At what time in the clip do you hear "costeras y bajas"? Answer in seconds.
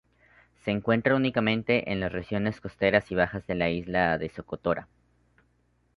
2.59-3.45